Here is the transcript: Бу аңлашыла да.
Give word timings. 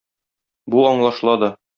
Бу 0.75 0.81
аңлашыла 0.93 1.37
да. 1.45 1.51